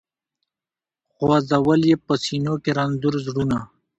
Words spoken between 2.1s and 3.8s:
سینو کي رنځور زړونه